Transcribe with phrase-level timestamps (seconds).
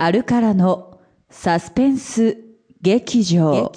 [0.00, 2.38] アルカラのサスペンス
[2.80, 3.50] 劇場。
[3.50, 3.72] は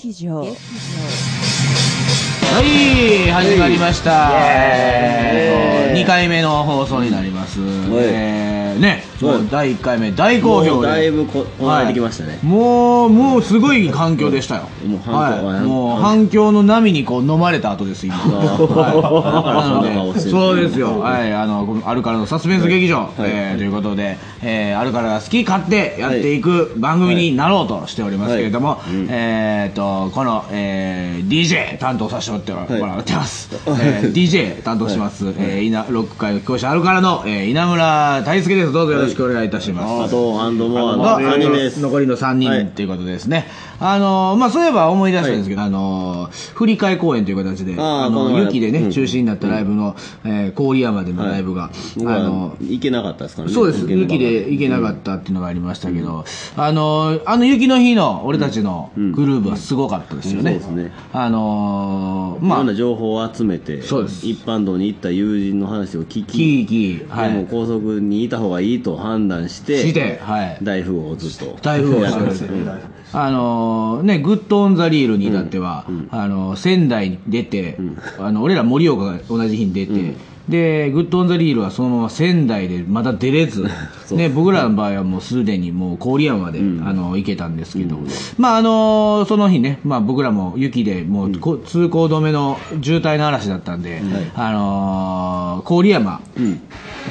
[2.61, 4.29] い、始まりました。
[4.35, 7.59] えー、2回目の放送になります。
[7.59, 10.87] えー、ね、もう第1回目大好評で。
[10.87, 14.63] だいぶここなれてきましたね、もう、もうすごい反響でしたよ。
[14.85, 18.15] もう反響はい、はもう反響の波にこう飲まれた後です、今。
[18.15, 20.99] はい、なので、そうですよ。
[20.99, 33.49] はい、あの、アルカラのサスペンス劇場、えーということで、えー、アルカラが好き勝手やっていく番組になろうとしておりますけれども、えーと、この、えー、DJ 担当させてもらってます。
[33.67, 38.71] えー DJ 担当します、えー、稲ロック界の教師アルカラの、えー、稲村大輔です。
[38.71, 40.07] どうぞよろしくお願いいたします。
[40.07, 43.47] あとアンドモアのの3人です残りの3人ということですね。
[43.83, 53.53] あのー、まあ、そういえば思い出したんですけど、あのー、振り替え公演という形で、あの雪でね、うん中止になったライブの、えー郡山でのライブが、あの行けなかったですからね。
[53.53, 60.53] そうです、雪で行けなかったっていうのがありましたけど、あのー、あの雪の日の俺たちのグループはすごかったですよね。
[60.53, 60.93] うんそうですね。
[61.13, 64.27] あのまあ、ろんな情報を集めてそうです。
[64.27, 67.33] 一般道に行った友人の話を聞きキーキー、はい。
[67.33, 70.57] でも高速にいた方がいいと判断してしてはい。
[70.61, 71.57] 大富豪をずっと。
[71.61, 77.77] 大富豪 やってまされてしたあのーね、 GOOD ON THE REEL に至っては、あのー仙台に出て、
[78.19, 80.15] あの俺ら盛岡が同じ日に出て、
[80.49, 83.65] で GOOD ON THE REEL はそのまま仙台でまだ出れず、
[84.11, 87.97] ね、僕らの場合はもうすでにもう郡山まで、あの行けたんですけど、
[88.37, 94.01] まああのーその日ね、まあ、僕らも雪でもう、こ通行止めの渋滞の嵐だったんで、
[94.35, 96.19] あのー郡山っ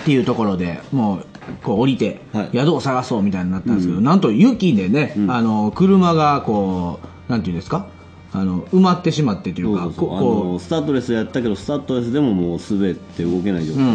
[0.04, 1.26] ていうところでもう
[1.62, 2.50] こう降りて、はい。
[2.52, 7.86] 宿を探そうみたいになったんですけど、なんと雪でね、あの車がこうなんていうんですか？
[8.32, 13.82] あの埋まってしまってというかここのスタッドレスやったけどスタッドレスでももう滑って動けない状態。
[13.82, 13.90] に、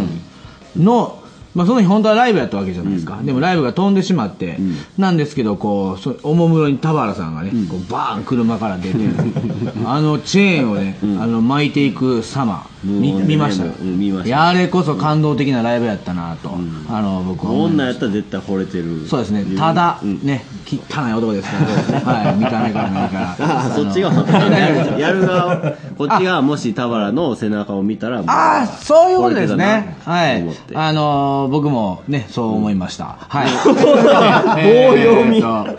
[0.78, 1.20] うの、
[1.54, 4.58] まあ、その日本当はライブやったわけじゃないですか、でもライブが飛んでしまって、
[4.98, 8.98] なんですけどこうそおもむろに田原さんがね、こうバーン車から出て
[9.86, 13.66] あのチェーンをね、あの巻いていく様見見ました。
[13.82, 14.48] 見ました。
[14.48, 16.52] あれこそ感動的なライブやったなと、
[16.90, 19.08] あの僕は女やったら絶対惚れてる。
[19.08, 21.58] そうですね、ただ、ね、汚い男ですか
[22.06, 23.36] ら、 はい、見た目から何から。
[23.40, 25.58] あそっちがやるやる側
[25.98, 29.96] こっちがもし田原の背中を見たらああ、そういうことですね。
[30.06, 30.44] 惚はい。
[30.74, 33.16] あのー僕もね、そう思いました。
[33.28, 33.48] はい。
[33.66, 35.42] 棒読み。
[35.42, 35.76] は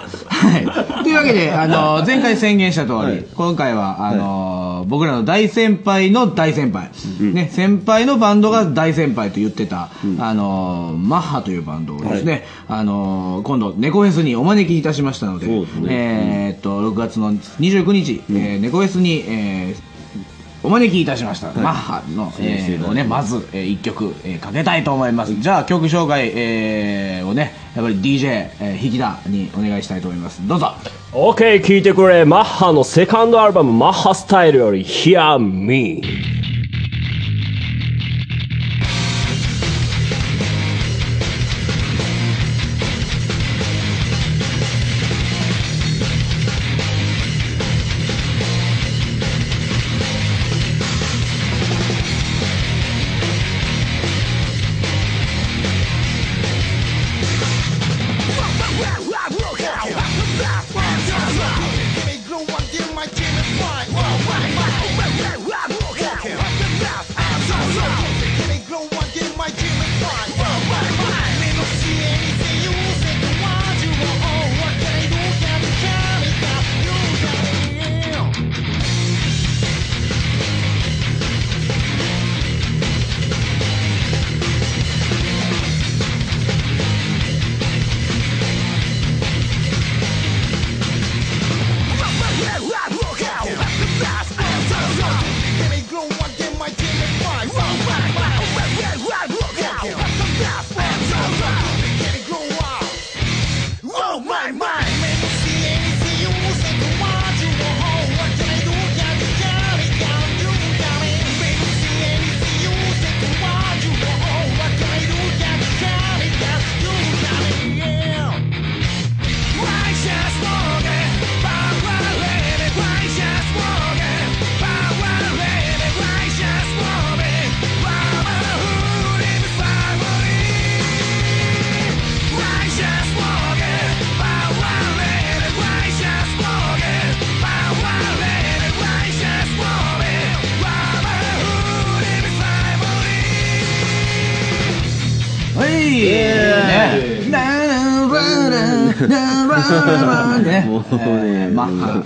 [0.99, 1.03] い。
[1.03, 3.25] というわけで、あのー前回宣言した通り、はい。
[3.35, 6.86] 今回は、あのー僕らの大先輩の大先輩、
[7.33, 15.47] ね、先輩のバンドが大先輩と言ってた、あのーマッハというバンドをですね、あのー今度、猫フェスにお招きいたしましたので、
[15.89, 19.97] えーっと、6月の29日、えー猫フェスに、えー
[20.63, 25.35] お招きいたしました、マッハの、えーをね、まず、えー、1曲、えーかけたいと思います。
[25.41, 30.41] じゃあ、曲紹介、えーをね、やっぱり DJ、えー、引田にお願いしたいと思います。
[30.49, 30.73] どうぞ。
[31.13, 32.25] OK 聞いてくれ。
[32.25, 36.03] マッハのセカンドアルバムマッハスタイルより Hear Me「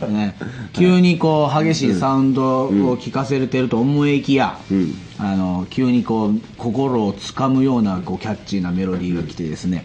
[0.00, 0.34] マッハね。
[0.72, 4.94] 急にこう激しいサウンドを聞かせてると思いきや、うん。
[5.18, 9.84] あの急にこう心をつかむようなこうキャッチーなメロディーが来てですね。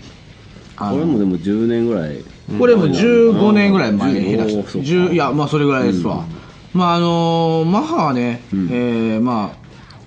[0.78, 2.24] これもでも10年ぐらい。
[2.60, 4.88] これも15年ぐらい前に下手しおーそうか。
[4.88, 6.26] 10いやまあそれぐらいですわ、
[6.74, 9.66] まああのーマッハはね、えーまあ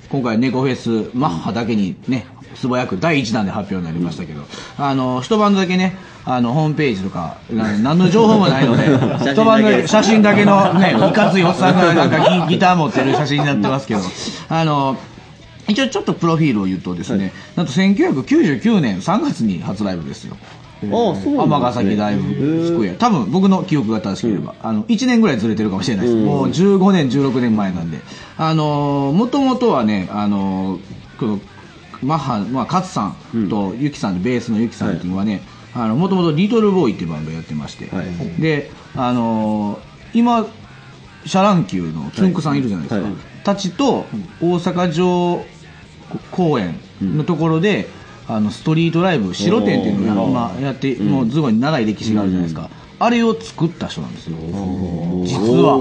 [0.09, 4.43] 今回猫フェスマッハだけにね素早く第1弾で発表になりましたけど、
[4.79, 5.97] あの一晩だけね
[6.31, 8.87] あのホームページとかな何の情報もないので
[9.19, 14.01] 真一晩だけ写真だけのねいかついおっさんがなんかギギター持ってる写真になってますけど。
[14.51, 14.97] あの
[15.69, 20.35] 一応ちょっとプロフィールを言うとですね、なんと1999年3月に初ライブですよ。
[20.83, 22.95] 尼崎大ブスクエア。
[22.95, 27.99] 多分僕の記憶が正しければ、あの1年ぐらいずれてるかもしれないです、もう15年16年前なんで。
[28.39, 30.79] あのもともとはねあの
[31.21, 31.41] この
[32.03, 35.43] マッハ、まあ、勝さんとユキさんでベースのユキさんっていうのはね
[35.75, 38.07] もともとリトルボーイっていうバンドをやってまして、はい。
[38.41, 39.79] であの
[40.15, 40.47] 今
[41.25, 42.63] シャ乱Q のつんくさんい。
[42.63, 43.15] るじゃないですか、はい。
[43.45, 44.07] たちと
[44.41, 45.45] 大阪城
[46.31, 47.89] 公園のところで、
[48.27, 54.37] あのストリートライブ城天っていうのを今やって、もうすごい長い歴史があるじゃないですか、あれを作った人なんですよ。
[55.25, 55.79] 実は。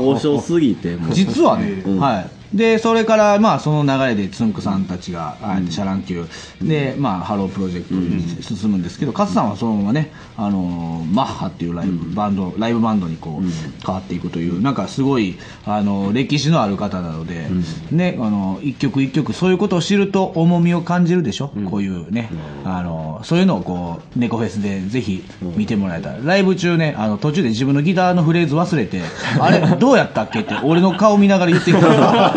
[1.13, 6.25] 実はね、はいでそれからまあその流れでつんくさんたちがああやってシャ乱Q
[6.61, 17.47] で、まあ、ハロープロジェクトに進むんですけど、勝さんはそのままね、あのーマッハっていうライブ、バンドライブバンドにこう、変わっていくというなんかすごい、あの歴史のある方なので、
[17.91, 22.29] ね、あの一曲一曲そういうことを知ると重みを感じるでしょ、こういうね、
[22.65, 25.23] あのそういうのをこう猫フェスでぜひ
[25.55, 29.01] 見てもらえたら、ライブ中ねあの途中で自分のギターのフレーズ忘れて
[29.39, 31.87] あれどうやったっけって俺の顔見ながら言ってきた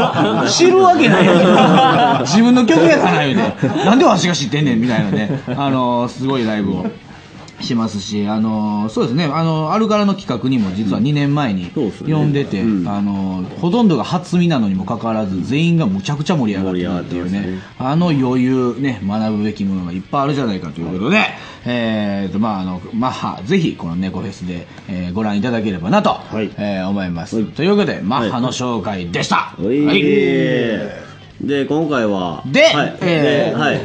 [0.48, 1.26] 知るわけない。
[1.26, 3.68] やん自分の曲やから言うて。
[3.84, 5.40] なんでわしが知ってんねんみたいなね。
[5.56, 6.86] あのすごいライブを
[7.60, 11.70] しますし、あのそうですね、あのアルカラの企画にも実は2年前に
[12.06, 12.88] 呼んでて、うん。
[12.88, 21.18] あのほとんどが初見なのにもかかわらず、全員がむちゃくちゃ盛り上がってるっていうねね、あの余裕、ね、学ぶべきものがいっぱいあるじゃないかということで、
[21.66, 26.50] えーとまあ、あのマッハ、ぜひこの猫フェスで、えーご覧いただければなと、い。
[26.56, 27.44] えー思います。
[27.44, 29.54] ということで、マッハの紹介でした。
[29.62, 29.80] おい。
[31.40, 32.98] で今回はではい。
[33.00, 33.80] えーではい。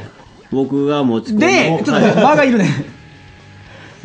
[0.52, 2.95] 僕が持ち込んで、ちょっと間がいるね。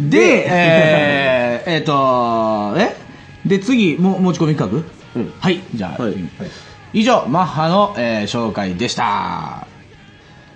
[0.08, 2.96] で、えー、えっ、と、え？
[3.48, 4.82] で、次、も持ち込み企
[5.14, 5.32] 画、うん。
[5.38, 6.14] はい、じゃあ、はい
[6.92, 9.66] 以上、マッハの、えー紹介でした。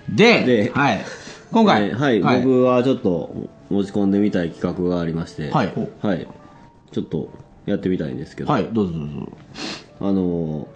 [0.09, 1.05] で、ではい、
[1.51, 3.33] 今回、えーはい、はい、僕はちょっと
[3.69, 5.73] 持ち込んでみたい企画がありましてはい。
[6.01, 6.27] はい、
[6.91, 7.29] ちょっと
[7.65, 9.31] やってみたいんですけど、はい、どうぞどうぞ。
[10.01, 10.67] あの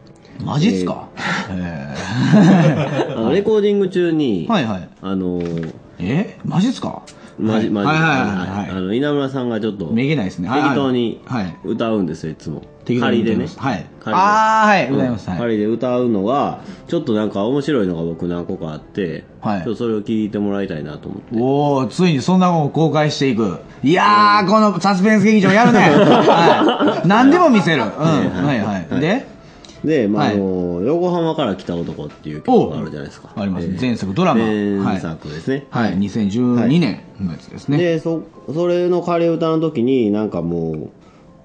[0.46, 1.10] マジっすか、
[1.50, 3.18] えー。
[3.18, 4.90] あのレコーディング中に、ーはいはい。
[5.02, 6.38] あのーえ？
[6.46, 7.02] マジっすか？
[7.40, 7.88] マジマジ。
[7.88, 8.70] はいはいはいはい。
[8.70, 10.50] あの稲村さんがちょっとめげないですね。
[10.50, 11.58] 適当にはい。
[11.64, 12.62] 歌うんですよいつも。
[12.86, 13.36] 適当に仮でね。
[13.36, 13.60] 歌います。
[13.60, 13.86] はい。
[14.00, 14.22] 仮で。
[14.22, 14.88] あーはい。
[14.88, 14.96] うん。
[14.96, 15.30] 歌います。
[15.30, 15.40] はい。
[15.40, 19.64] 仮で歌うのがちょっとなんか面白いのが僕何個かあって、はい。
[19.64, 21.40] ちょっとそれを聞いてもらいたいなと思って。
[21.40, 23.60] おおついにそんなもんを公開していく。
[23.84, 29.00] いやーこのサスペンス劇場やるね、 はい、何でも見せる、うん、はいはい。
[29.00, 29.39] で？
[29.84, 30.36] で、まあはい。
[30.36, 33.32] あの横浜から来た男っていう曲があるじゃないですか。
[33.36, 34.46] あります、えー前作ドラマ。
[34.46, 35.68] 前作ですね。
[35.70, 38.24] はい、はい、2012年のやつですね、でそ
[38.54, 40.90] それの仮歌の時になんかも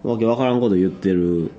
[0.04, 1.50] うわけわからんこと言ってる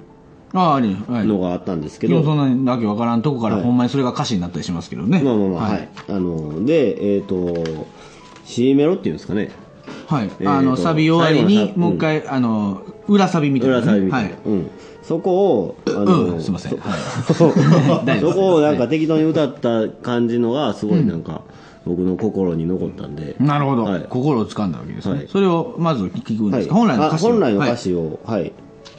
[0.53, 1.27] ああありはい。
[1.27, 3.63] のがあったんですけど、そんなにわけわからんとこから、はい。
[3.63, 5.21] ほんまにそれが歌詞になったりしますけどね。
[5.21, 5.89] まあまあまあ、はい。
[6.07, 7.85] あの、で、えっ、と、
[8.45, 9.49] C メロっていうんですかね。
[10.07, 14.29] はい、えーとあのサビ終わりに最後のサもう一回、あの裏サビみたいな、裏サビみたいな。
[14.29, 14.37] はい。
[14.45, 14.69] うん。
[15.07, 16.71] そこを、あの、うんすいません。
[16.71, 16.93] そは
[18.19, 21.41] そこをなんか適当に歌った感じのが、すごいなんか、
[21.85, 23.35] 僕の心に残ったんで。
[23.39, 24.05] なるほど、はい。
[24.09, 25.27] 心を掴んだわけですね、はい。
[25.31, 26.61] それをまず聞くんはい。
[26.61, 27.29] ですか、本来の歌詞を。
[27.29, 27.77] あ本来の歌はい。
[27.77, 28.51] 詞を、はい。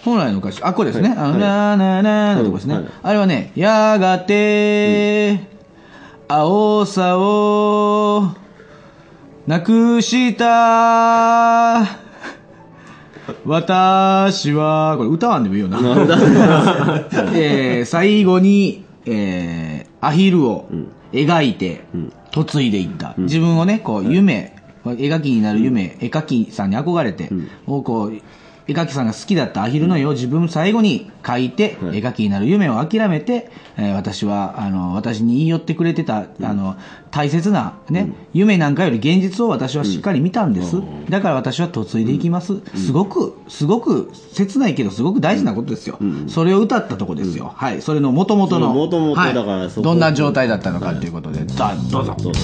[0.05, 1.13] 本来の歌詞、あ、これですね。
[1.19, 2.79] あの、なーなーなーのとこですね。
[3.03, 5.41] あれはね、やがて、
[6.29, 8.31] 青さを、
[9.49, 12.06] なくした、
[13.45, 15.78] 私は、これ歌わんでもいいよな。
[17.35, 20.68] えー最後に、えーアヒルを
[21.12, 21.85] 描いて、
[22.35, 23.14] 嫁いでいった。
[23.18, 24.54] 自分をね、こう、夢、
[24.85, 27.28] 絵描きになる夢、絵描きさんに憧れて、
[27.66, 28.12] をこう、
[28.68, 36.76] 絵描きさんが好きだったアヒルの絵を自分最後に描いて、絵描きになる夢を諦めて、えー私は、あの、私に言い寄ってくれてた、あの、
[37.11, 40.76] 大切なね、夢なんかより現実を私はしっかり見たんです。
[41.08, 42.61] だから私は嫁いでいきます。
[42.75, 45.99] すごく、すごく切ないけど、すごく大事なことですよ。
[46.28, 47.52] それを歌ったとこですよ。
[47.54, 47.82] はい。
[47.82, 48.73] それの元々の。
[48.75, 52.16] 元々はいだからそこどんな状態だったのかということで、さあ、どうぞ。
[52.18, 52.40] どうぞ。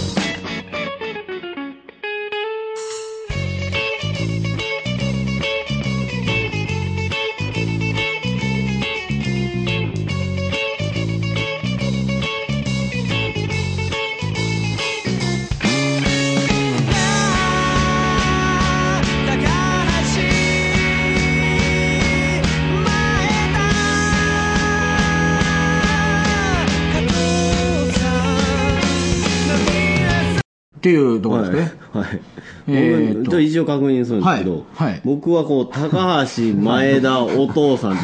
[30.82, 31.72] っていうところですね。
[31.92, 32.02] はい。
[32.02, 32.20] はい。
[32.66, 38.02] えーと僕ちょっと一応確認するんですけど、はいはい僕はこう、高橋、前田、お父さんって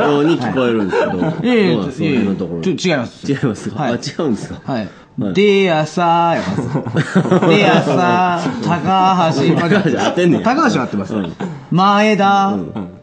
[0.00, 2.62] ように聞こえるんですけど、 えいえその辺のところ。
[2.62, 3.30] 違います。
[3.30, 3.92] 違いますあ、違
[4.26, 4.60] うんですか？
[4.72, 4.88] はい。
[5.18, 6.36] はいでやさー。
[6.36, 7.48] やます。
[7.48, 11.14] でやさー、高橋、高橋当てんねん高橋は合ってます。
[11.14, 11.32] うん。
[11.70, 12.54] 前田。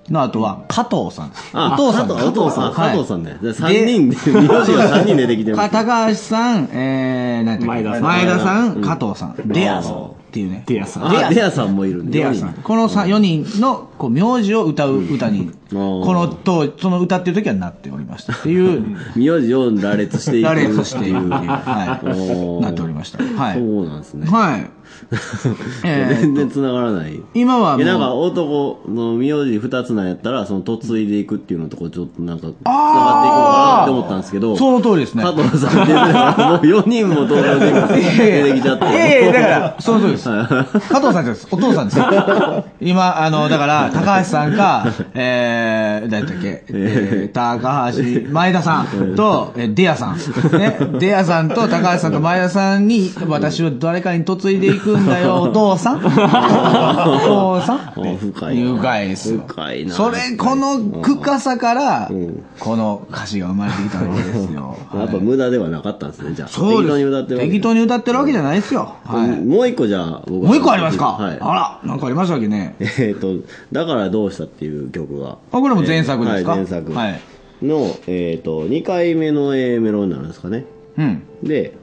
[0.09, 1.31] の後は加藤さん。
[1.73, 2.73] お父さん加藤お父さん、はい。
[2.73, 3.37] 加藤さんね。
[3.41, 5.57] で三人で、 名字が三人出てきてる。
[5.57, 8.03] か高橋さん、えー、なんて前田さん。
[8.03, 10.63] 前田さん、加藤さん、デアさんっていうね。
[10.67, 11.07] デアさん。
[11.07, 12.19] あ、デアさんもいるんで。
[12.19, 12.53] デアさん。
[12.53, 18.83] この4人のこう名字を歌う歌に、このと、その歌っていう時はなっておりましたっていう、
[19.15, 20.45] 名字を羅列していく。
[20.45, 21.99] 羅列しているっていう、は
[22.59, 23.23] い、なっておりました。
[23.23, 23.53] はい。
[23.55, 24.27] そうなんですね。
[24.29, 24.69] はい。
[25.83, 27.19] えー全然繋がらない。
[27.33, 35.23] 今はもう、いや、なんか男の名字二つなんやったら、その嫁いでいくっていうのとこちょっとなんか、繋がっていくのかなって思ったんですけど、その通りですね。
[35.23, 38.85] 加藤さんってから、もう4人も登場人物出てきちゃって。
[38.85, 40.29] いやいや、だから、 その通りです。
[40.29, 41.47] 加藤さんです。
[41.51, 42.05] お父さんですよ。
[42.81, 45.62] 今、あの、だから、高橋さんか、えー、
[46.09, 50.17] 誰だっけ、えー、高橋、前田さんと、えーデアさん。
[50.59, 55.97] ね、デアさんと高橋さんと前田さんに、私を誰かに嫁いでいくんだよ、 お父さん。
[55.97, 59.43] お父さんあ深いな深いですよ。
[59.47, 64.77] 深いなそれ、この深さからん、この歌詞が生まれてきたわけですよ。
[64.95, 66.47] やっぱ無駄ではなかったんですね、じゃあ。
[66.47, 66.77] そう。
[66.83, 68.93] 適当に歌ってるわけ適当に歌ってるわけじゃないですよ。
[69.05, 69.29] はい。
[69.45, 71.05] もう一個じゃあ、僕もう一個ありますか？
[71.07, 71.37] はい。
[71.39, 72.75] あら、なんかありましたっけね？
[72.79, 73.33] えっと、
[73.71, 75.37] だからどうしたっていう曲が。
[75.53, 76.51] あ、これも前作ですか？
[76.51, 76.91] はい、前作。
[76.93, 77.21] はい。
[77.61, 80.65] の、えっと、2回目の A メロになるんですかね。
[80.97, 81.23] うん。
[81.43, 81.73] で、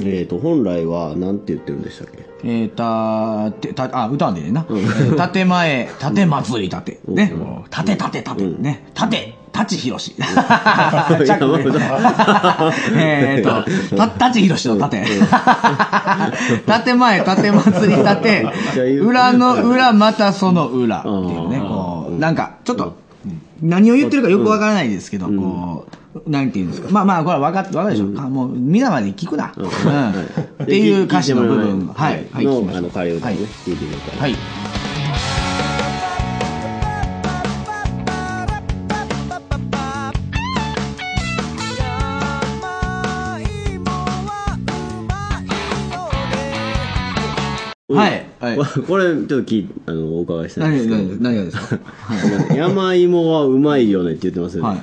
[0.00, 2.24] えっと、本来は、なんて言ってるんでしたっけ？
[2.44, 4.64] えー、た、て、た、あ、歌わんでな。
[4.70, 7.00] えー建前、建祭り建て。
[7.08, 7.32] ね。
[7.70, 8.62] 建て建て建て。
[8.62, 8.84] ね。
[8.94, 10.14] 建て、舘ひろし。
[10.14, 15.06] チャックねえーと、た、舘ひろしの建て。
[16.84, 18.46] 建前、建祭り建て。
[19.00, 21.00] 裏の裏、またその裏。
[21.00, 21.58] っていうね。
[21.58, 22.96] こう、なんか、ちょっと、
[23.60, 25.86] 何を言ってるかよくわからないですけど、こ
[26.26, 26.88] う、なんていうんですか。
[26.90, 28.20] まあまあ、これは分かっ、分かるでしょ。
[28.20, 29.52] あもう、皆まで聞くな。
[29.56, 30.64] うん。
[30.64, 31.88] っていう歌詞の部分。
[31.88, 32.26] はい。
[32.32, 32.46] はい。
[32.46, 34.20] あの、仮歌をね、はい聞いてみたい。
[34.20, 34.77] はい。
[47.90, 48.26] はい。
[48.38, 48.56] はい。
[48.58, 51.22] ここれ、ちょっと聞いあの、お伺いしたいんです何、けど。
[51.22, 51.78] 何、何がですか？
[52.54, 54.68] 山芋はうまいよねって言ってますよね。
[54.68, 54.78] はい。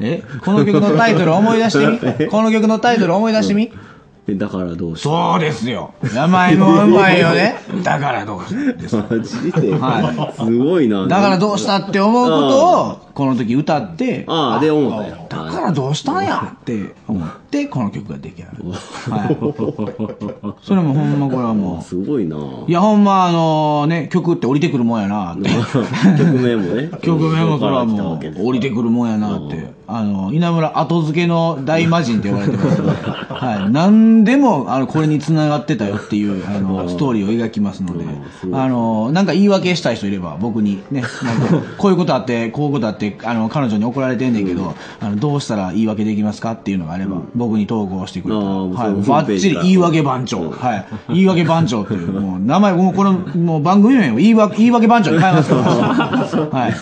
[0.00, 2.28] えこの曲のタイトル思い出してみ？
[2.30, 3.70] この曲のタイトル思い出してみ？
[4.28, 5.08] えだからどうした？
[5.08, 5.94] そうですよ。
[6.14, 7.56] 山芋うまいよね。
[7.84, 8.72] だからどうした？
[8.72, 8.96] です。
[8.96, 11.06] マジで、はすごいな。
[11.06, 15.16] だからどうしたって思うことを、この時歌って、ああ、で、思ったよ。
[15.28, 18.64] だからどうしたんやって思って、この曲が出来上がる。
[18.64, 20.64] はい。
[20.64, 22.36] それもほんまこれはもすごいな。
[22.36, 22.64] う。
[22.68, 25.48] いやほんまあのね、曲って降りてくるもんやなって。
[26.18, 26.90] 曲名もね。
[27.02, 29.80] 曲名もそれはもう降りてくるもんやなって。
[29.92, 32.80] あの、稲村後付けの大魔人って呼ばれてます
[33.28, 33.72] はい。
[33.72, 38.04] 何でも、あの、これに繋がってたよっていう、あの、ストーリーを描きますので、
[38.52, 48.76] あの、なんか言い訳したい人いれば僕にね、なんか、こういうことあって、こういうことあって、あの、彼女に怒られてんねんけど、あの、どうしたら言い訳できますかっていうのがあれば、僕に投稿してくれたはい。
[48.76, 50.50] そういうホーバムページからッチリ言い訳番長。
[50.50, 50.86] はい。
[51.08, 55.62] 言い訳番長っていう、もう、名前、もうこれ、もう番組名を言い訳、言い訳番長に変えますから、
[56.52, 56.72] はい。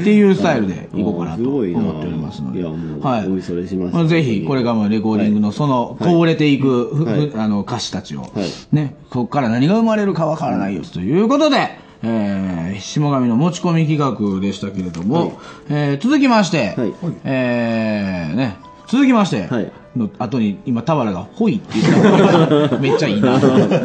[0.00, 2.60] っていうスタイルでいこうかなと思っておりますので。
[2.60, 3.26] いや、もう、はい。
[3.26, 4.04] お見それしました。
[4.04, 8.30] ぜひ、これからもレコーディングの、その、こぼれていく、あの、歌詞たちを、はい
[8.72, 19.72] ね、ここから何が生まれるかわからないよ、ということで、えー、下上の持ち込み企画でしたけれども、えー、続きまして、はいえー、ね、続きまして、はい。
[19.96, 23.38] の後に、今、田原が、ほいって言っためっちゃいいな。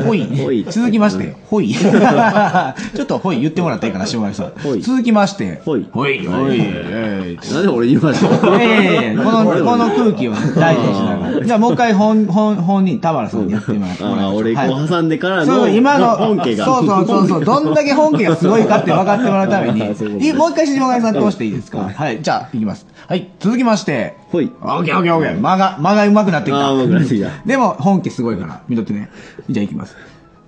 [0.05, 0.25] ほい。
[0.37, 1.73] ほい続きまして、ほい。
[1.75, 4.51] ちょっとほい言ってもらっていいかな、下上さん。
[4.81, 6.57] 続きまして、ほいほい、ほい。
[6.59, 11.45] えーなんで俺言いましたいやいやいやこの、 この空気をね大事にしながら。
[11.45, 14.03] じゃあもう一回本、本、本人、田原さんにやってもらって。
[14.03, 16.65] ああ、俺、こう挟んでからの、そう、今の、本家が。
[16.65, 19.79] そうそうそうそう、どんだけ本家がすごいかって分かってもらうために、
[20.33, 21.89] もう一回下上さん通していいですか？
[21.93, 22.85] はい、じゃあ、いきます。
[23.07, 24.49] はい、続きまして、ほい。
[24.61, 25.39] オッケーオッケーオッケー。
[25.41, 26.71] 間が、間が上手くなってきた。
[26.71, 29.09] 上手くなってきたでも、本家すごいから、見とってね。
[29.49, 29.95] じゃあ行きます。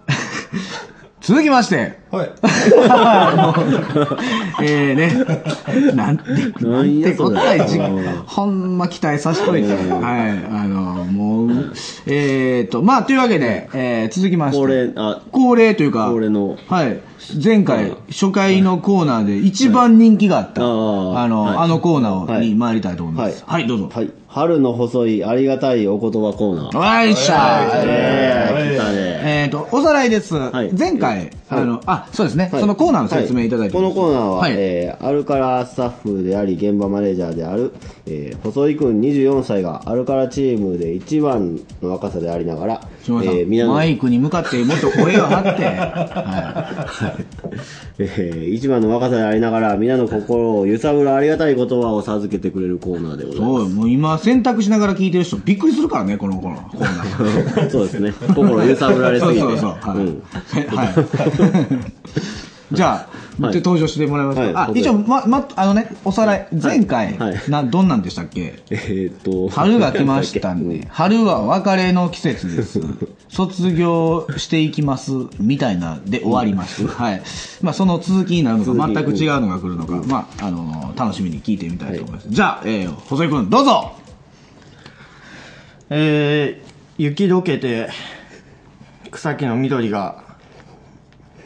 [1.23, 1.99] 続きまして。
[2.11, 2.31] はい。
[4.61, 5.93] えーね。
[5.95, 9.69] なんて、なんてなんやそれ答えじうんほんま期待さしといて。
[9.69, 9.81] はい。
[10.53, 11.73] あの、もう、
[12.07, 14.57] えーと、まあ、というわけで、えー続きまして。
[14.57, 16.99] これ、あ、恒例というか、恒例のはい。
[17.41, 23.43] 前回、初回のコーナーで一番人気があった、はいあの、はいあのコーナーはいに参りたいと思います。
[23.47, 23.89] ははい、どうぞ。
[23.93, 24.11] はい。
[24.33, 26.75] 春の細いありがたいお言葉コーナー。
[26.75, 29.43] わいっしゃえー、来たね。
[29.43, 30.33] えっと、おさらいです。
[30.35, 30.39] い
[30.75, 32.49] 前回、あの、あ、そうですね。
[32.51, 37.73] そのコーナーの説明いただいてはこのコーナーは、はいえーアルカラスタッフであり現場マネージャーである、
[38.07, 47.17] えー細井君24歳がアルカラチームで一番の若さでありながら、えー皆のマイクに向かってもっと声を張って、 は
[47.99, 53.33] えー一番の若さでありながら皆の心を揺さぶるありがたい言葉を授けてくれるコーナーでごい。
[53.35, 57.69] ざいまそう、もう今選択しながら聞いてる人びっくりするからね、このコーナー。
[57.71, 58.13] そうですね。
[58.33, 59.39] 心揺さぶられすぎて。
[59.41, 59.69] そうそうそう。
[59.71, 59.97] はい。
[59.97, 60.23] うん
[60.77, 60.87] はい。
[62.73, 64.41] じゃあ、はいで登場してもらいますか。
[64.43, 68.59] はいあ、一応、ま、ま、あのね、おさらい、前回、はいな、どんなんでしたっけ？
[68.69, 69.49] えーっと。
[69.49, 72.79] 春が来ましたんで、 春は別れの季節です。
[73.29, 76.85] 卒業していきます、みたいなで終わります。
[76.87, 77.23] はい。
[77.61, 82.27] まあ、その続きになるのか、全く違うのが来るのか、まあ、あの、楽しみに聞いてみたいと思います。
[82.29, 83.93] じゃあ、えー、細井くん、どうぞ
[85.89, 87.89] えー、雪解けて
[89.11, 90.22] 草木の緑が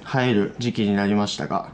[0.08, 1.70] 生える時期になりましたが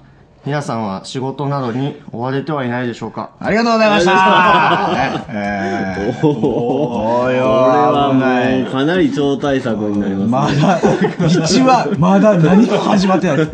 [0.45, 3.31] 皆さんは仕事などに追われてはいないでしょうか？
[3.39, 10.61] ありがとうございましたえー おーおいおいこれはもうかなり超大作になります、ね。
[10.61, 13.47] まだ、1話、まだ何も始まってない。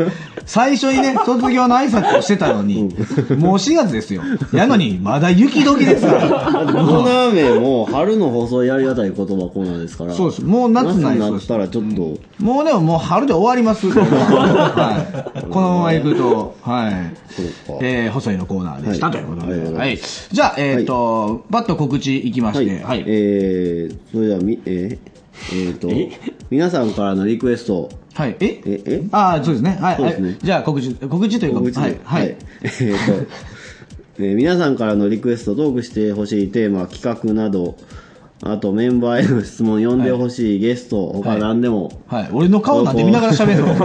[0.46, 2.92] 最初にね、卒業の挨拶をしてたのに、もう
[3.58, 4.24] 4月ですよ。
[4.52, 6.22] やのに、まだ雪解きですから。
[6.22, 10.14] コーナー名も春の細いありがたい言葉コーナーですから。
[10.14, 10.44] そうです。
[10.44, 13.88] もう夏ないそうです夏になったらちょっと、もうでももう春で終わります。
[13.92, 15.42] はい。
[15.52, 16.94] このまま行くと、はい。
[17.82, 19.78] えー、細いのコーナーでした、はいということで。
[19.78, 20.00] はいい。
[20.32, 23.04] じゃあ、えっ、と、バッと告知いきまして、はい。
[23.06, 25.90] えー、それではみ、えー、えーと、
[26.50, 28.36] 皆さんからのリクエスト、はい。
[28.40, 28.62] え？
[28.66, 29.04] え、え？
[29.12, 29.78] ああ、そうですね。
[29.80, 29.96] はい。
[29.98, 31.98] そうですねはいじゃあ、告知、告知というか、告知ではい。
[32.04, 32.36] はい。
[32.64, 33.28] えーと、
[34.20, 37.76] えー皆さんからのリクエスト、トークしてほしいテーマ、企画など、
[38.42, 42.30] あとメンバーへの質問、呼んでほしいゲスト、他何でも、はい。
[42.32, 43.76] 俺の顔なんで見ながら喋るの？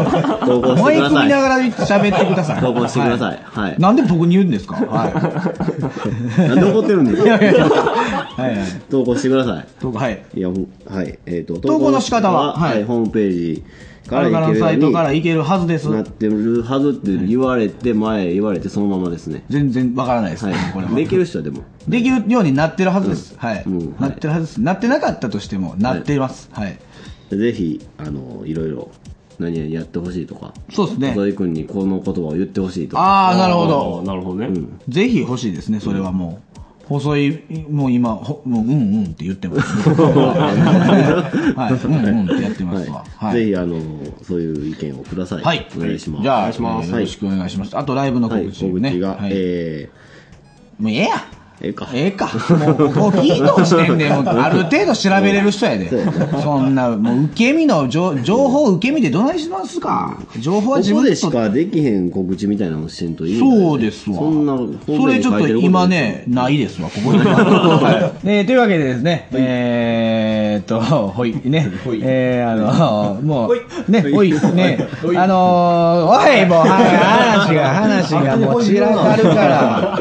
[0.46, 1.26] 投稿してマイクください。
[1.26, 2.60] 見ながら喋ってください。
[2.60, 4.76] 投稿してくださいはいなんで僕に言うんですか？
[4.76, 6.38] はい。
[6.48, 7.30] なんで怒ってるんですか？
[7.30, 7.36] は
[8.48, 8.66] いはい。
[8.90, 9.66] 投稿してください。
[9.80, 10.22] とはい。
[10.34, 11.18] いや、はい。
[11.26, 13.64] えっ、と、投稿の仕方ははいはい、ホームページ
[14.08, 15.88] かあるから行けるようにサイトからいけるはずです。
[15.88, 19.44] なってるはずって言われて、前言われてそのままですね。
[19.48, 20.92] 全然わからないです、はいこれは。。
[20.92, 21.62] できる人はでも。
[21.88, 23.34] できるようになってるはずです。
[23.38, 24.60] はい、うんなってるはずです。
[24.60, 26.48] なってなかったとしても、なってます。
[26.52, 26.78] はい。
[27.30, 28.90] ぜひ、あの、いろいろ、
[29.38, 31.08] 何々やってほしいとか、そうですね。
[31.10, 33.02] 細井君にこの言葉を言ってほしいとか。
[33.02, 34.06] ああ、なるほあどー。
[34.06, 34.48] なるほどね。
[34.88, 36.53] ぜひ欲しいですね、それはもう。
[36.88, 43.04] 細い、もう今、ほもう、うんうんって言ってます、 はい、うんうんってやってますわ。
[43.16, 43.28] は。
[43.28, 43.44] はいい。
[43.46, 43.80] ぜひ、あの、
[44.22, 45.42] そういう意見をください。
[45.42, 45.66] はい。
[45.76, 46.22] お願いします。
[46.22, 46.52] じゃあ、よ
[47.00, 47.76] ろしくお願いします。
[47.76, 48.70] あと、ライブのはい、告知ね。
[48.70, 49.90] 小口が、はいえ
[50.78, 51.88] もうええやー、ええか。
[51.94, 52.28] ええか。
[52.50, 55.88] もう、もう聞いとしてんで、も うある程度調べれる人やで。
[56.42, 60.16] そんな、もう受け身の情、情報受け身でどないしますか？
[60.38, 64.16] 情報はここでし自分で取っかできへん告知みたいなのしてんといいそうですわ。
[64.16, 67.18] そんな、それちょっと今ね、ないですわ、ここに。
[67.24, 68.28] はい。
[68.28, 71.70] えーというわけでですね、えーっと、ほい、ね、
[72.02, 74.78] えー、あの、 もう、ね、ほい、ね、
[75.16, 77.48] あのー、おい、もう、はい。
[77.48, 79.98] 話が、話がもう散らかるから、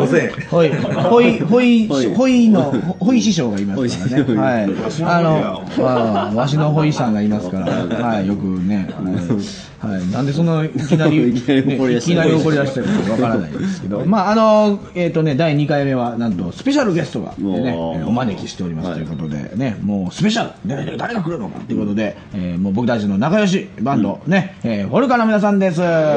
[0.49, 0.69] ほい、
[1.09, 4.35] ほい、ほい、ほいの、ほい師匠がいますからね。
[4.35, 4.63] はい。
[5.03, 10.07] あの、まあ、わしのほいさんがいますから、はい、よくね、はい、はい。
[10.11, 17.75] なんでそんないきなり、 いきなり怒り出してるかわからないですけど、まあ、あの、えっ、とね、第2回目は、なんと、スペシャルゲストが、ね、
[18.07, 25.81] お招きしておりますということで、ね、もう、スペシャル、ね、誰が来るのかということで、えーもう僕たちの仲良しバンド、ね、えーフォルカの皆さんです。
[25.83, 26.15] あ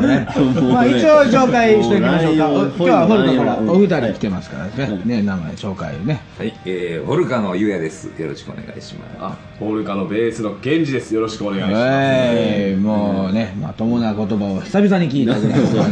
[0.00, 2.48] のね、まあ、一応紹介しておきましょうか。
[2.50, 6.20] お今日はフォルカからお二人来てますからね、ね、名前紹介ね。
[6.38, 8.08] はい、えー、ホルカのゆうやです。
[8.20, 9.16] よろしくお願いします。
[9.20, 11.14] あ、ホルカのベースの源氏です。
[11.14, 11.74] よろしくお願いします。
[11.76, 15.86] えー、もうね、まともな言葉を久々に聞いたぐらいです もう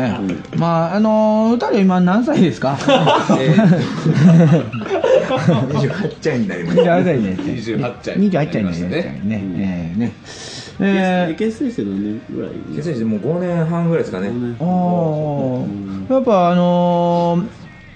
[0.00, 0.18] ね、
[0.56, 2.76] まあ、あのー、二人今何歳ですか？
[5.26, 6.96] 28歳になりました。
[6.98, 7.36] 28歳ね。
[7.38, 8.50] 28歳28歳ね。
[8.52, 9.42] なりましたねね。
[9.58, 10.12] えーね。
[10.80, 14.28] ええー、結成して何年ぐらい結成してもう5年半ぐらいですかね。
[14.28, 17.38] あーやっぱあの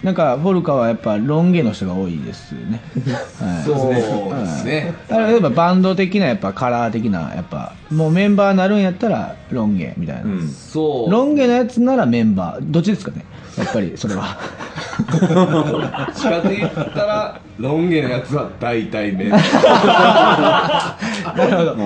[0.03, 2.81] ー、なんか、フォルカはやっぱロン毛の人が多いですよね。
[3.39, 4.95] はいそうですね。
[5.11, 10.49] 例えばバンド的なやっぱカラー的なやっぱもうメンバーなるんやったらロン毛みたいな、うん。
[10.49, 11.11] そう。
[11.11, 13.27] ロン毛のやつならメンバーどっちですかね？
[13.59, 14.37] やっぱりそれは。
[15.11, 19.43] どっちかと言ったら、ロン毛のやつは大体メンバー。
[21.37, 21.77] なるほど。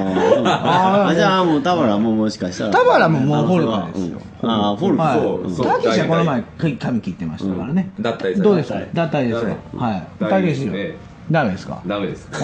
[0.46, 2.72] あじゃあもう田原ももしかしたら。
[2.72, 4.20] 田原ももうフォルカですよ。
[4.42, 4.50] うん。
[4.50, 5.54] ああフォルカはいうん。
[5.54, 5.66] そう。
[5.66, 6.44] たけしはこの前
[6.76, 7.90] 髪切ってましたからね。
[8.00, 8.80] 脱退されどうですか？
[8.92, 9.56] 脱退ですよ。
[9.76, 10.06] はい。
[10.20, 11.14] ダたけしよメですね。
[11.30, 11.82] ダメですか？
[11.86, 12.28] ダメです。
[12.34, 12.36] あ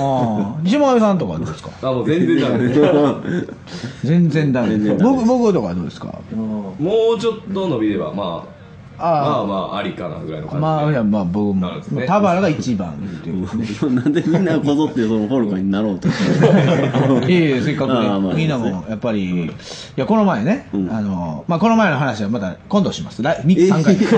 [0.56, 1.70] あ西村さんとかはどうですか？
[1.82, 2.68] あもう全然ダメ。
[2.68, 6.18] です全然ダメ全然ダメ僕僕とかはどうですか？
[6.34, 6.74] も
[7.16, 8.59] うちょっと伸びればまあ
[9.00, 12.06] まああまあありかなぐらいの感じまあいやまあ僕もね。
[12.06, 13.90] 田原が一番っていう。
[13.90, 18.38] ねなんでみんなこぞってそのフォルカになろうとして いえいえせっかくああまあね。
[18.40, 19.50] みんなもやっぱりい
[19.96, 20.90] やこの前ねうん。
[20.90, 23.22] あのまあこの前の話はまた今度します。
[23.22, 23.96] 来3回。
[23.96, 24.08] 気に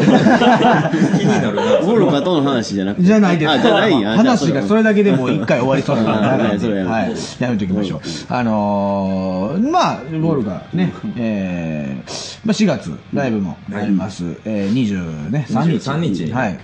[1.29, 1.63] なるな。
[1.63, 3.05] フォルカとの話じゃなくて。
[3.05, 3.51] じゃないです。
[3.51, 7.07] あじゃない話がそれだけでもう一回終わりそうなあのでそれやめては。
[7.07, 8.01] い、やめときましょう。
[8.29, 14.25] あのー、まあ、ボールがね、えー、まあ4月、ライブもあります。
[14.45, 14.72] えー、20ね、3日。
[14.73, 16.25] 23日。
[16.25, 16.59] にはい。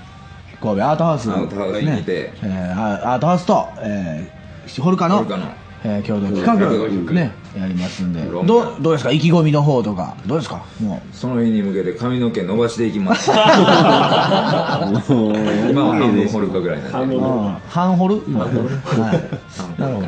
[0.60, 2.32] 神戸アートハウス、アートハウスにねて。
[2.42, 5.46] えーアートハウスと、えー、ホルカのホルカの。
[5.84, 6.54] えー共同企画。
[6.54, 7.12] 共同企画。
[7.12, 8.20] ねやりますんで。
[8.22, 8.44] どう
[8.80, 9.10] どうですか？
[9.10, 10.16] 意気込みの方とか。
[10.26, 10.64] どうですか？
[10.80, 13.30] もその日に向けて髪の毛伸ばしていきます。
[15.12, 15.34] もう
[15.70, 17.16] 今は半分掘るかぐらいなんで。
[17.68, 18.20] 半ホルは
[19.78, 19.80] い。
[19.80, 20.06] なるほど。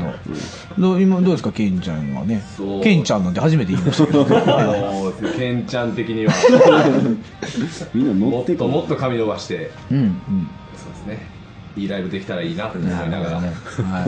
[0.78, 1.52] どう今どうですか？
[1.52, 2.42] ケンちゃんはね。
[2.82, 4.24] ケンちゃんなんて初めて言いましたけど。
[4.24, 6.32] もうケンちゃん的には。
[7.94, 8.58] みんな乗もってっくる。
[8.58, 9.70] ともっと髪伸ばして。
[9.90, 10.48] うんうん。
[10.76, 11.39] そうですね
[11.76, 13.36] いいライブできたらいいなって思いながら。
[13.36, 13.50] はい、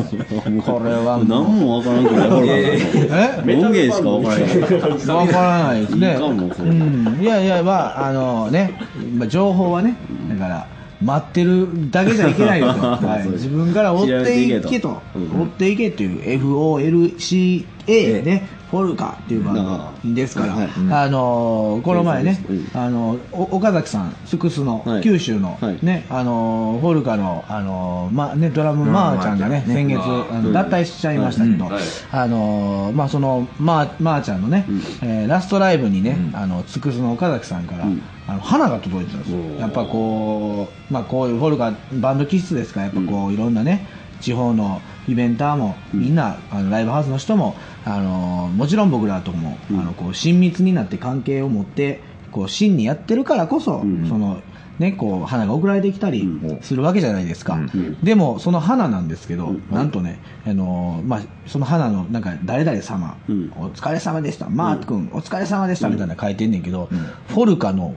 [0.63, 1.27] これはもう。
[1.27, 6.13] 何もわからんけどフォルえ音源しかわからんけどわからないですね。
[6.13, 8.75] いいかもそれうん、いやいやまああのね、
[9.17, 9.97] まあ、情報はね
[10.29, 10.67] だから
[11.03, 15.03] 待ってるだけじゃいけないよと、 はい、自分から追っていけと。
[15.15, 19.55] 追っていけっていう FOLCA ねフォルカっていうバン
[20.03, 22.71] ドですから、はいあのーこの前ね、うん。
[22.73, 25.03] あのお岡崎さんスクスの、はい。
[25.03, 25.79] 九州の、はい。
[25.83, 31.69] ねあのーフォルカの、あのーまね、ドラムマーちゃんがね、うん先月、脱退しちゃいましたけど、
[32.13, 34.65] あのーまあそのまあまー、ちゃんのね、
[35.03, 36.37] えーラストライブにね、うん。
[36.37, 38.01] あのつくすの岡崎さんから、ん。
[38.27, 39.39] あの花が届いてたんですよ。
[39.61, 43.87] やっぱこうまあこういうフォルカバンド気質ですからやっぱこう、いろんなね
[44.23, 54.09] 地方のイベンターもみんな、あのライブハウスの人も、あのーもちろん僕らとも、あのこう親密になって関係を持ってこう真にやってるからこそ、ん。
[54.09, 54.43] その
[54.79, 56.27] ね、こう花が送られてきたり
[56.63, 57.61] するわけじゃないですか、
[58.03, 63.53] でもその花なんですけど、なんとね、あのーまあ、その花のなんか誰々様、うん。
[63.57, 66.89] お疲れ様でした、マーク君、お疲れ様でしたみたいなの書いてんねんけど、
[67.29, 67.95] フォルカの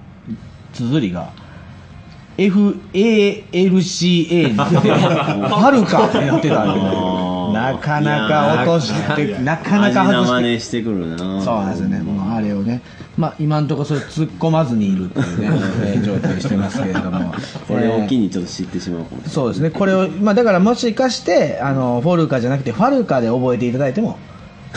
[0.74, 1.32] 綴りが
[2.38, 6.08] FALCA になっはるか。
[6.08, 6.80] ってなってたんで、
[7.54, 10.60] なかなか落として、なかなか外して。
[10.60, 11.42] してくるな。
[11.42, 12.82] そうなんですよね、もうあれをね、
[13.18, 15.48] まあ、今のところそれ突っ込まずにいるっていうね、
[15.96, 17.34] えー状態してますけれども、
[17.68, 24.18] これを機えーにちょっと知ってしまうそうですね、これを、まあ、だからもしかして、あのフォルカじゃなくて、ファルカで覚えていただいても、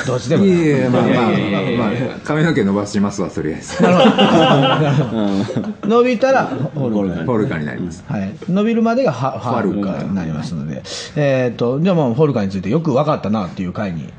[0.07, 0.53] どっちでもいい。
[0.53, 3.83] いやいやまあまあまあまあ髪の毛伸ばしますわとりあえず
[5.87, 8.05] 伸びたらフォルカフォルカになります。
[8.07, 10.83] はい、伸びるまでがファファルカになりますので、
[11.17, 14.13] えっ、と、じゃあもうフォルカについてよく分かったなっていう回に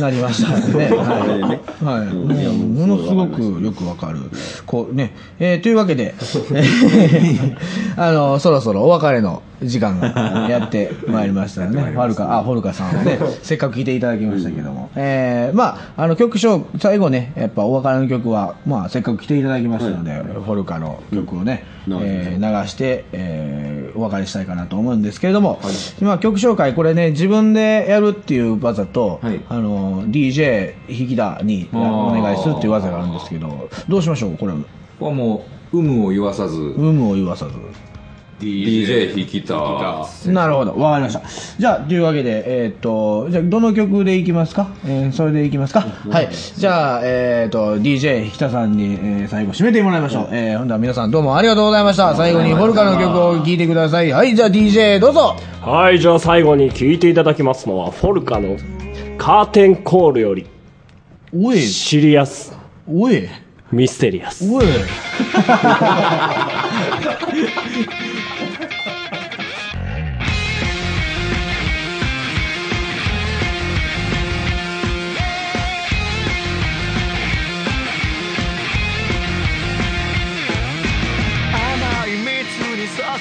[0.00, 1.84] なりましたので、 はい。
[1.84, 2.06] はい。
[2.14, 4.18] もうものすごくよく分かる。
[4.66, 6.14] こうね、えーというわけで、
[7.96, 15.23] あの、そろそろお別れの時間がやってまいりましたのでね、 ファルカ、あ、フォルカさんをね、せっかく聞いていただきましたけども、えー、
[15.54, 21.98] まあ、あの、曲紹最後ね、やっぱお別れの曲は、まあ、せっかく来ていただきましたので、フォルカの曲をね、うん。
[22.02, 25.60] えー流して、えーお別れしたいかなと思うんですけれども、
[26.00, 29.40] 今曲紹介これね自分でやるっていう技と、はい。
[29.48, 31.80] あの DJ 引田にあー。
[32.18, 34.52] お願いするっていう技があるんですけどどうしましょうこれ。
[34.52, 34.58] こ
[34.98, 36.56] こはもう有無を言わさず。
[36.56, 37.52] 有無を言わさず
[38.40, 41.22] DJ 弾きたなるほど、わかりました。
[41.58, 44.68] じゃあ、というわけで、えーっ、と、じゃあ、どの曲でいきますか？
[44.86, 45.80] えーそれでいきますか？
[46.10, 46.28] はい。
[46.56, 50.28] じゃあ、えーっ、と、DJ ひたさんに、えー最後締めてもらいましょう。
[50.32, 52.14] えー、ほんでは皆さんどうもありがとうございました。
[52.14, 54.10] 最後にフォルカの曲を聴いてください。
[54.12, 58.56] はい、じゃあ DJ どうぞはい、じゃあ最後に聴いていただきますのは、フォルカの
[59.16, 60.46] カーテンコールより、
[61.34, 63.26] おい、シリアス、おい、
[63.72, 64.48] ミステリアス。
[64.52, 64.64] おい。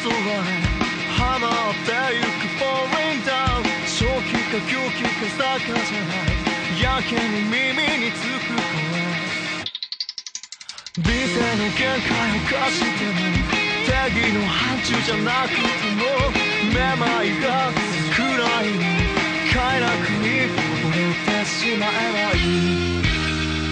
[0.04, 0.20] 空へ
[1.16, 5.08] 放ってゆく Falling down 正気か狂気か
[5.48, 7.56] 逆じゃないやけに耳
[8.04, 8.68] につく声
[10.98, 13.16] 美声の限界を犯しても
[13.86, 15.64] 定義の範疇じゃなくて
[15.96, 16.04] も
[16.74, 17.72] めまいが
[18.14, 18.20] 暗
[18.62, 18.84] いの
[19.54, 19.88] 快楽
[20.20, 20.60] に溺
[20.92, 22.60] れてしまえばいい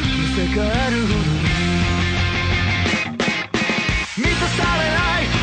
[0.05, 1.19] 見せかえるほど
[4.17, 5.00] 満たされない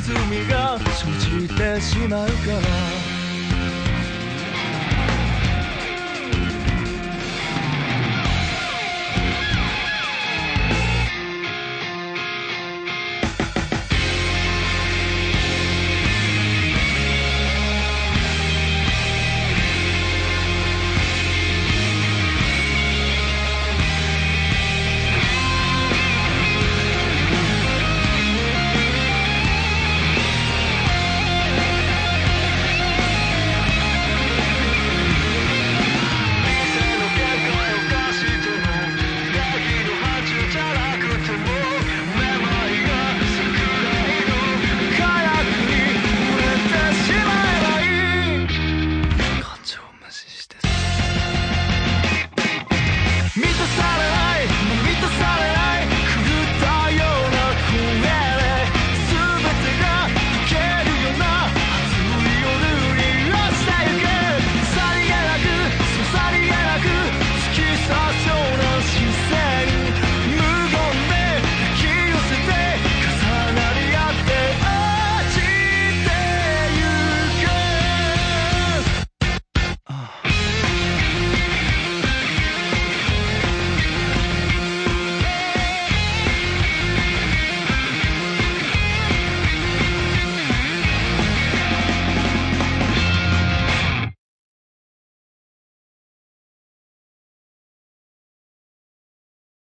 [0.00, 3.07] 歪みが生じてしまうから。